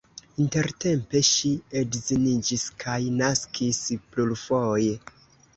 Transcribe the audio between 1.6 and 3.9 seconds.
edziniĝis kaj naskis